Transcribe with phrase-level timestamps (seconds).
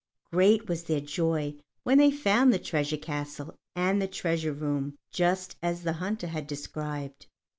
[0.31, 1.53] Great was their joy
[1.83, 6.47] when they found the treasure castle and the treasure room just as the hunter had
[6.47, 7.27] described.